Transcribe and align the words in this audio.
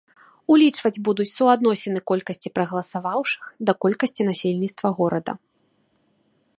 Улічваць 0.53 1.01
будуць 1.09 1.27
суадносіны 1.33 1.99
колькасці 2.11 2.53
прагаласаваўшых 2.57 3.43
да 3.67 3.71
колькасці 3.87 4.21
насельніцтва 4.31 4.87
горада. 5.03 5.33